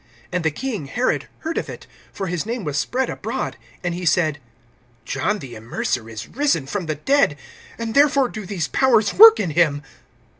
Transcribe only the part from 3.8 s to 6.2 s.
and he said: John the Immerser